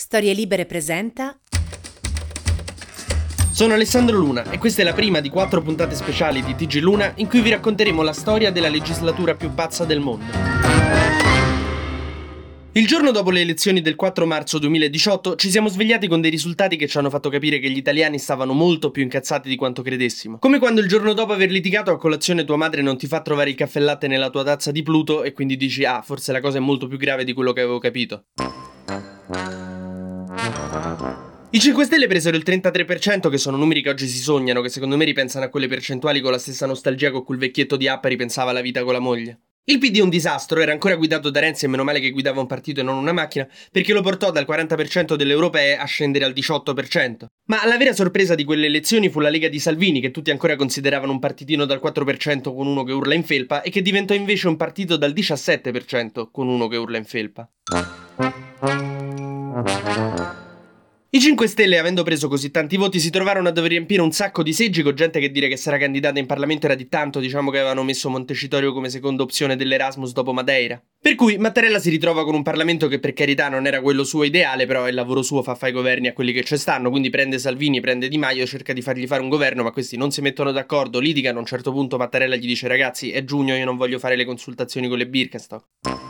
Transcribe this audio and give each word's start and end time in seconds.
Storie 0.00 0.32
Libere 0.32 0.64
presenta. 0.64 1.38
Sono 3.52 3.74
Alessandro 3.74 4.16
Luna 4.16 4.50
e 4.50 4.56
questa 4.56 4.80
è 4.80 4.84
la 4.86 4.94
prima 4.94 5.20
di 5.20 5.28
quattro 5.28 5.60
puntate 5.60 5.94
speciali 5.94 6.42
di 6.42 6.54
TG 6.54 6.80
Luna 6.80 7.12
in 7.16 7.28
cui 7.28 7.42
vi 7.42 7.50
racconteremo 7.50 8.00
la 8.00 8.14
storia 8.14 8.50
della 8.50 8.70
legislatura 8.70 9.34
più 9.34 9.52
pazza 9.52 9.84
del 9.84 10.00
mondo. 10.00 10.24
Il 12.72 12.86
giorno 12.86 13.10
dopo 13.10 13.30
le 13.30 13.42
elezioni 13.42 13.82
del 13.82 13.94
4 13.94 14.24
marzo 14.24 14.58
2018 14.58 15.36
ci 15.36 15.50
siamo 15.50 15.68
svegliati 15.68 16.08
con 16.08 16.22
dei 16.22 16.30
risultati 16.30 16.76
che 16.76 16.88
ci 16.88 16.96
hanno 16.96 17.10
fatto 17.10 17.28
capire 17.28 17.58
che 17.58 17.68
gli 17.68 17.76
italiani 17.76 18.18
stavano 18.18 18.54
molto 18.54 18.90
più 18.90 19.02
incazzati 19.02 19.50
di 19.50 19.56
quanto 19.56 19.82
credessimo. 19.82 20.38
Come 20.38 20.58
quando 20.58 20.80
il 20.80 20.88
giorno 20.88 21.12
dopo 21.12 21.34
aver 21.34 21.50
litigato 21.50 21.90
a 21.90 21.98
colazione 21.98 22.46
tua 22.46 22.56
madre 22.56 22.80
non 22.80 22.96
ti 22.96 23.06
fa 23.06 23.20
trovare 23.20 23.50
il 23.50 23.56
caffè 23.56 23.80
latte 23.80 24.08
nella 24.08 24.30
tua 24.30 24.44
tazza 24.44 24.70
di 24.70 24.82
Pluto 24.82 25.24
e 25.24 25.34
quindi 25.34 25.58
dici 25.58 25.84
ah 25.84 26.00
forse 26.00 26.32
la 26.32 26.40
cosa 26.40 26.56
è 26.56 26.60
molto 26.62 26.86
più 26.88 26.96
grave 26.96 27.24
di 27.24 27.34
quello 27.34 27.52
che 27.52 27.60
avevo 27.60 27.78
capito. 27.78 28.24
I 31.52 31.58
5 31.58 31.84
Stelle 31.84 32.06
presero 32.06 32.36
il 32.36 32.44
33%, 32.46 33.28
che 33.28 33.36
sono 33.36 33.56
numeri 33.56 33.82
che 33.82 33.88
oggi 33.88 34.06
si 34.06 34.18
sognano, 34.18 34.60
che 34.60 34.68
secondo 34.68 34.96
me 34.96 35.04
ripensano 35.04 35.44
a 35.44 35.48
quelle 35.48 35.66
percentuali 35.66 36.20
con 36.20 36.30
la 36.30 36.38
stessa 36.38 36.64
nostalgia 36.64 37.10
con 37.10 37.24
cui 37.24 37.34
il 37.34 37.40
vecchietto 37.40 37.76
di 37.76 37.88
Appa 37.88 38.06
ripensava 38.06 38.50
alla 38.50 38.60
vita 38.60 38.84
con 38.84 38.92
la 38.92 39.00
moglie. 39.00 39.40
Il 39.64 39.80
PD 39.80 39.98
è 39.98 40.02
un 40.02 40.10
disastro, 40.10 40.60
era 40.60 40.70
ancora 40.70 40.94
guidato 40.94 41.28
da 41.28 41.40
Renzi 41.40 41.64
e 41.64 41.68
meno 41.68 41.82
male 41.82 41.98
che 41.98 42.10
guidava 42.10 42.40
un 42.40 42.46
partito 42.46 42.78
e 42.78 42.82
non 42.84 42.96
una 42.96 43.10
macchina, 43.10 43.48
perché 43.72 43.92
lo 43.92 44.00
portò 44.00 44.30
dal 44.30 44.46
40% 44.48 45.16
delle 45.16 45.32
europee 45.32 45.76
a 45.76 45.86
scendere 45.86 46.24
al 46.24 46.32
18%. 46.32 47.26
Ma 47.46 47.66
la 47.66 47.76
vera 47.76 47.94
sorpresa 47.94 48.36
di 48.36 48.44
quelle 48.44 48.66
elezioni 48.66 49.10
fu 49.10 49.18
la 49.18 49.28
Lega 49.28 49.48
di 49.48 49.58
Salvini, 49.58 50.00
che 50.00 50.12
tutti 50.12 50.30
ancora 50.30 50.54
consideravano 50.54 51.10
un 51.10 51.18
partitino 51.18 51.64
dal 51.64 51.80
4% 51.82 52.54
con 52.54 52.68
uno 52.68 52.84
che 52.84 52.92
urla 52.92 53.14
in 53.14 53.24
felpa, 53.24 53.62
e 53.62 53.70
che 53.70 53.82
diventò 53.82 54.14
invece 54.14 54.46
un 54.46 54.56
partito 54.56 54.96
dal 54.96 55.10
17% 55.12 56.28
con 56.30 56.46
uno 56.46 56.68
che 56.68 56.76
urla 56.76 56.98
in 56.98 57.04
felpa. 57.04 57.50
I 61.12 61.18
5 61.20 61.48
Stelle, 61.48 61.76
avendo 61.76 62.04
preso 62.04 62.28
così 62.28 62.52
tanti 62.52 62.76
voti, 62.76 63.00
si 63.00 63.10
trovarono 63.10 63.48
a 63.48 63.50
dover 63.50 63.70
riempire 63.70 64.00
un 64.00 64.12
sacco 64.12 64.44
di 64.44 64.52
seggi 64.52 64.80
con 64.82 64.94
gente 64.94 65.18
che 65.18 65.32
dire 65.32 65.48
che 65.48 65.56
sarà 65.56 65.76
candidata 65.76 66.20
in 66.20 66.26
Parlamento 66.26 66.66
era 66.66 66.76
di 66.76 66.86
tanto, 66.86 67.18
diciamo 67.18 67.50
che 67.50 67.58
avevano 67.58 67.82
messo 67.82 68.08
Montecitorio 68.08 68.72
come 68.72 68.90
seconda 68.90 69.24
opzione 69.24 69.56
dell'Erasmus 69.56 70.12
dopo 70.12 70.32
Madeira. 70.32 70.80
Per 71.00 71.16
cui 71.16 71.36
Mattarella 71.36 71.80
si 71.80 71.90
ritrova 71.90 72.22
con 72.22 72.36
un 72.36 72.44
Parlamento 72.44 72.86
che 72.86 73.00
per 73.00 73.12
carità 73.12 73.48
non 73.48 73.66
era 73.66 73.80
quello 73.80 74.04
suo 74.04 74.22
ideale, 74.22 74.66
però 74.66 74.86
il 74.86 74.94
lavoro 74.94 75.22
suo 75.22 75.42
fa 75.42 75.56
fare 75.56 75.72
i 75.72 75.74
governi 75.74 76.06
a 76.06 76.12
quelli 76.12 76.32
che 76.32 76.44
ci 76.44 76.56
stanno, 76.56 76.90
quindi 76.90 77.10
prende 77.10 77.40
Salvini, 77.40 77.80
prende 77.80 78.06
Di 78.06 78.16
Maio, 78.16 78.46
cerca 78.46 78.72
di 78.72 78.80
fargli 78.80 79.08
fare 79.08 79.20
un 79.20 79.30
governo, 79.30 79.64
ma 79.64 79.72
questi 79.72 79.96
non 79.96 80.12
si 80.12 80.20
mettono 80.20 80.52
d'accordo, 80.52 81.00
litigano, 81.00 81.38
a 81.38 81.40
un 81.40 81.46
certo 81.46 81.72
punto 81.72 81.96
Mattarella 81.96 82.36
gli 82.36 82.46
dice 82.46 82.68
ragazzi 82.68 83.10
è 83.10 83.24
giugno, 83.24 83.56
io 83.56 83.64
non 83.64 83.76
voglio 83.76 83.98
fare 83.98 84.14
le 84.14 84.24
consultazioni 84.24 84.86
con 84.86 84.96
le 84.96 85.08
Birkenstock. 85.08 86.09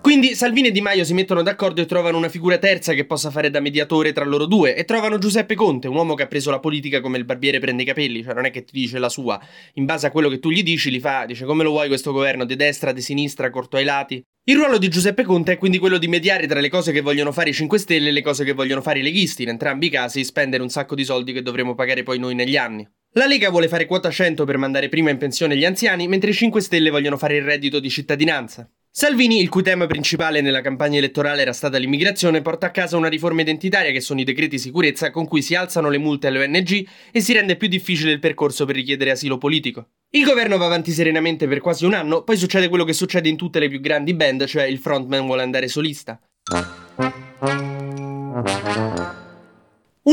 Quindi 0.00 0.34
Salvini 0.34 0.68
e 0.68 0.70
Di 0.70 0.80
Maio 0.80 1.04
si 1.04 1.12
mettono 1.12 1.42
d'accordo 1.42 1.82
e 1.82 1.86
trovano 1.86 2.16
una 2.16 2.30
figura 2.30 2.56
terza 2.56 2.94
che 2.94 3.04
possa 3.04 3.30
fare 3.30 3.50
da 3.50 3.60
mediatore 3.60 4.12
tra 4.12 4.24
loro 4.24 4.46
due 4.46 4.74
e 4.74 4.84
trovano 4.84 5.18
Giuseppe 5.18 5.54
Conte, 5.54 5.86
un 5.86 5.96
uomo 5.96 6.14
che 6.14 6.22
ha 6.22 6.26
preso 6.26 6.50
la 6.50 6.60
politica 6.60 7.00
come 7.00 7.18
il 7.18 7.24
barbiere 7.24 7.58
prende 7.58 7.82
i 7.82 7.86
capelli, 7.86 8.22
cioè 8.22 8.32
non 8.32 8.46
è 8.46 8.50
che 8.50 8.64
ti 8.64 8.72
dice 8.72 8.98
la 8.98 9.10
sua, 9.10 9.38
in 9.74 9.84
base 9.84 10.06
a 10.06 10.10
quello 10.10 10.30
che 10.30 10.38
tu 10.38 10.50
gli 10.50 10.62
dici 10.62 10.90
li 10.90 11.00
fa, 11.00 11.26
dice 11.26 11.44
come 11.44 11.62
lo 11.62 11.70
vuoi 11.70 11.88
questo 11.88 12.12
governo, 12.12 12.44
di 12.44 12.56
destra, 12.56 12.92
di 12.92 13.02
sinistra, 13.02 13.50
corto 13.50 13.76
ai 13.76 13.84
lati. 13.84 14.22
Il 14.44 14.56
ruolo 14.56 14.78
di 14.78 14.88
Giuseppe 14.88 15.24
Conte 15.24 15.52
è 15.52 15.58
quindi 15.58 15.76
quello 15.76 15.98
di 15.98 16.08
mediare 16.08 16.46
tra 16.46 16.60
le 16.60 16.70
cose 16.70 16.90
che 16.90 17.02
vogliono 17.02 17.32
fare 17.32 17.50
i 17.50 17.52
5 17.54 17.78
Stelle 17.78 18.08
e 18.08 18.12
le 18.12 18.22
cose 18.22 18.44
che 18.44 18.52
vogliono 18.52 18.80
fare 18.80 19.00
i 19.00 19.02
leghisti, 19.02 19.42
in 19.42 19.50
entrambi 19.50 19.86
i 19.86 19.90
casi 19.90 20.24
spendere 20.24 20.62
un 20.62 20.70
sacco 20.70 20.94
di 20.94 21.04
soldi 21.04 21.34
che 21.34 21.42
dovremo 21.42 21.74
pagare 21.74 22.02
poi 22.02 22.18
noi 22.18 22.34
negli 22.34 22.56
anni. 22.56 22.88
La 23.12 23.26
Lega 23.26 23.50
vuole 23.50 23.68
fare 23.68 23.84
quota 23.84 24.10
100 24.10 24.44
per 24.44 24.56
mandare 24.56 24.88
prima 24.88 25.10
in 25.10 25.18
pensione 25.18 25.56
gli 25.56 25.66
anziani, 25.66 26.08
mentre 26.08 26.30
i 26.30 26.34
5 26.34 26.62
Stelle 26.62 26.88
vogliono 26.88 27.18
fare 27.18 27.36
il 27.36 27.42
reddito 27.42 27.78
di 27.78 27.90
cittadinanza. 27.90 28.70
Salvini, 28.90 29.40
il 29.40 29.48
cui 29.48 29.62
tema 29.62 29.86
principale 29.86 30.40
nella 30.40 30.60
campagna 30.60 30.98
elettorale 30.98 31.42
era 31.42 31.52
stata 31.52 31.78
l'immigrazione, 31.78 32.42
porta 32.42 32.66
a 32.66 32.70
casa 32.70 32.96
una 32.96 33.08
riforma 33.08 33.42
identitaria 33.42 33.92
che 33.92 34.00
sono 34.00 34.20
i 34.20 34.24
decreti 34.24 34.58
sicurezza 34.58 35.10
con 35.10 35.26
cui 35.26 35.40
si 35.40 35.54
alzano 35.54 35.88
le 35.88 35.98
multe 35.98 36.26
alle 36.26 36.42
ONG 36.42 36.88
e 37.12 37.20
si 37.20 37.32
rende 37.32 37.56
più 37.56 37.68
difficile 37.68 38.10
il 38.10 38.18
percorso 38.18 38.64
per 38.64 38.74
richiedere 38.74 39.12
asilo 39.12 39.38
politico. 39.38 39.90
Il 40.10 40.24
governo 40.24 40.56
va 40.56 40.64
avanti 40.64 40.90
serenamente 40.90 41.46
per 41.46 41.60
quasi 41.60 41.84
un 41.84 41.94
anno, 41.94 42.22
poi 42.24 42.36
succede 42.36 42.68
quello 42.68 42.84
che 42.84 42.92
succede 42.92 43.28
in 43.28 43.36
tutte 43.36 43.60
le 43.60 43.68
più 43.68 43.80
grandi 43.80 44.14
band, 44.14 44.46
cioè 44.46 44.64
il 44.64 44.78
frontman 44.78 45.26
vuole 45.26 45.42
andare 45.42 45.68
solista. 45.68 46.18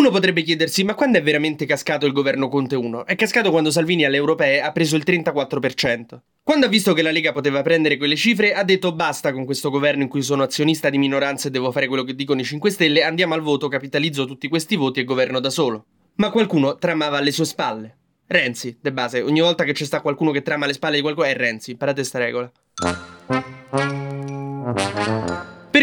Uno 0.06 0.14
potrebbe 0.14 0.44
chiedersi, 0.44 0.84
ma 0.84 0.94
quando 0.94 1.18
è 1.18 1.24
veramente 1.24 1.66
cascato 1.66 2.06
il 2.06 2.12
governo 2.12 2.48
Conte 2.48 2.76
1? 2.76 3.08
È 3.08 3.16
cascato 3.16 3.50
quando 3.50 3.72
Salvini 3.72 4.06
alle 4.06 4.18
europee 4.18 4.62
ha 4.62 4.72
preso 4.72 4.96
il 4.96 5.04
34%. 5.04 6.20
Quando 6.44 6.68
ha 6.68 6.70
visto 6.70 6.94
che 6.94 7.02
la 7.02 7.10
Lega 7.10 7.32
poteva 7.32 7.64
prendere 7.64 7.98
quelle 7.98 8.16
cifre, 8.16 8.54
ha 8.54 8.64
detto 8.64 8.94
basta 8.94 9.34
con 9.34 9.46
questo 9.46 9.72
governo 9.72 10.04
in 10.04 10.08
cui 10.08 10.22
sono 10.22 10.44
azionista 10.44 10.92
di 10.92 11.00
minoranza 11.00 11.48
e 11.48 11.52
devo 11.52 11.72
fare 11.72 11.88
quello 11.88 12.04
che 12.04 12.14
dicono 12.14 12.40
i 12.40 12.44
5 12.44 12.70
Stelle, 12.70 13.02
andiamo 13.02 13.34
al 13.34 13.42
voto, 13.42 13.68
capitalizzo 13.68 14.28
tutti 14.28 14.48
questi 14.48 14.76
voti 14.76 15.00
e 15.00 15.06
governo 15.06 15.40
da 15.40 15.50
solo. 15.50 15.86
Ma 16.18 16.30
qualcuno 16.30 16.76
tramava 16.76 17.18
alle 17.18 17.32
sue 17.32 17.46
spalle. 17.46 17.98
Renzi, 18.28 18.78
de 18.80 18.94
base, 18.94 19.24
ogni 19.24 19.42
volta 19.42 19.64
che 19.64 19.74
c'è 19.74 19.86
sta 19.86 20.02
qualcuno 20.02 20.30
che 20.30 20.44
trama 20.44 20.66
alle 20.66 20.74
spalle 20.74 20.98
di 20.98 21.02
qualcuno 21.02 21.26
è 21.26 21.36
Renzi, 21.36 21.72
imparate 21.72 22.04
sta 22.04 22.20
regola. 22.20 22.52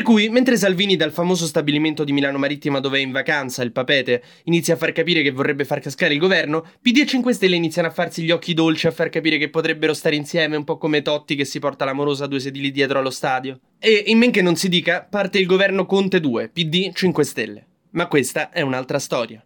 Per 0.02 0.10
cui, 0.10 0.28
mentre 0.30 0.56
Salvini 0.56 0.96
dal 0.96 1.12
famoso 1.12 1.46
stabilimento 1.46 2.02
di 2.02 2.10
Milano 2.10 2.36
Marittima 2.36 2.80
dove 2.80 2.98
è 2.98 3.00
in 3.00 3.12
vacanza, 3.12 3.62
il 3.62 3.70
papete, 3.70 4.20
inizia 4.46 4.74
a 4.74 4.76
far 4.76 4.90
capire 4.90 5.22
che 5.22 5.30
vorrebbe 5.30 5.64
far 5.64 5.78
cascare 5.78 6.12
il 6.14 6.18
governo, 6.18 6.66
PD 6.82 6.98
e 6.98 7.06
5 7.06 7.32
Stelle 7.32 7.54
iniziano 7.54 7.86
a 7.86 7.92
farsi 7.92 8.24
gli 8.24 8.32
occhi 8.32 8.52
dolci 8.52 8.88
a 8.88 8.90
far 8.90 9.10
capire 9.10 9.38
che 9.38 9.48
potrebbero 9.48 9.94
stare 9.94 10.16
insieme, 10.16 10.56
un 10.56 10.64
po' 10.64 10.76
come 10.76 11.02
Totti 11.02 11.36
che 11.36 11.44
si 11.44 11.60
porta 11.60 11.84
l'amorosa 11.84 12.26
due 12.26 12.40
sedili 12.40 12.72
dietro 12.72 12.98
allo 12.98 13.10
stadio. 13.10 13.60
E 13.78 14.02
in 14.06 14.18
men 14.18 14.32
che 14.32 14.42
non 14.42 14.56
si 14.56 14.68
dica, 14.68 15.06
parte 15.08 15.38
il 15.38 15.46
governo 15.46 15.86
Conte 15.86 16.18
2, 16.18 16.48
PD 16.48 16.92
5 16.92 17.24
Stelle. 17.24 17.66
Ma 17.90 18.08
questa 18.08 18.50
è 18.50 18.60
un'altra 18.60 18.98
storia. 18.98 19.40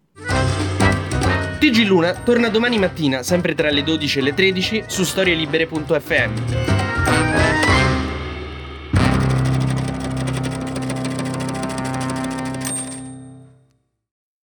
TG 1.59 1.85
Luna 1.85 2.15
torna 2.15 2.49
domani 2.49 2.79
mattina, 2.79 3.23
sempre 3.23 3.55
tra 3.55 3.69
le 3.69 3.83
12 3.83 4.21
e 4.21 4.23
le 4.23 4.33
13, 4.33 4.85
su 4.87 5.05
storielibere.fm. 5.05 6.86